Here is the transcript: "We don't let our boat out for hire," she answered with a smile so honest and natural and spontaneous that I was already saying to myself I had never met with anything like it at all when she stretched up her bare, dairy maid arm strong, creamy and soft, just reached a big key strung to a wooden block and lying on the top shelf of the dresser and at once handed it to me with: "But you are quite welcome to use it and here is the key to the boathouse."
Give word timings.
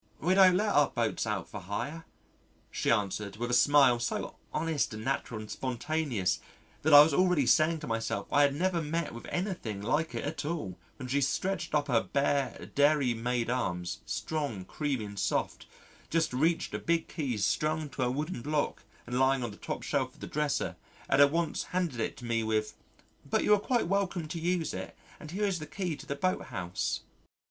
"We 0.19 0.33
don't 0.33 0.57
let 0.57 0.69
our 0.73 0.89
boat 0.89 1.27
out 1.27 1.47
for 1.47 1.59
hire," 1.59 2.05
she 2.71 2.89
answered 2.89 3.37
with 3.37 3.51
a 3.51 3.53
smile 3.53 3.99
so 3.99 4.35
honest 4.51 4.95
and 4.95 5.05
natural 5.05 5.39
and 5.41 5.51
spontaneous 5.51 6.39
that 6.81 6.91
I 6.91 7.03
was 7.03 7.13
already 7.13 7.45
saying 7.45 7.81
to 7.81 7.87
myself 7.87 8.25
I 8.33 8.41
had 8.41 8.55
never 8.55 8.81
met 8.81 9.13
with 9.13 9.27
anything 9.29 9.79
like 9.79 10.15
it 10.15 10.23
at 10.25 10.43
all 10.43 10.79
when 10.97 11.07
she 11.07 11.21
stretched 11.21 11.75
up 11.75 11.87
her 11.87 12.01
bare, 12.01 12.71
dairy 12.73 13.13
maid 13.13 13.51
arm 13.51 13.85
strong, 13.85 14.65
creamy 14.65 15.05
and 15.05 15.19
soft, 15.19 15.67
just 16.09 16.33
reached 16.33 16.73
a 16.73 16.79
big 16.79 17.07
key 17.07 17.37
strung 17.37 17.87
to 17.89 18.01
a 18.01 18.09
wooden 18.09 18.41
block 18.41 18.81
and 19.05 19.19
lying 19.19 19.43
on 19.43 19.51
the 19.51 19.57
top 19.57 19.83
shelf 19.83 20.15
of 20.15 20.19
the 20.19 20.25
dresser 20.25 20.77
and 21.09 21.21
at 21.21 21.31
once 21.31 21.65
handed 21.77 21.99
it 21.99 22.17
to 22.17 22.25
me 22.25 22.41
with: 22.41 22.75
"But 23.23 23.43
you 23.43 23.53
are 23.53 23.59
quite 23.59 23.85
welcome 23.87 24.27
to 24.29 24.39
use 24.39 24.73
it 24.73 24.97
and 25.19 25.29
here 25.29 25.45
is 25.45 25.59
the 25.59 25.67
key 25.67 25.95
to 25.95 26.07
the 26.07 26.15
boathouse." 26.15 27.01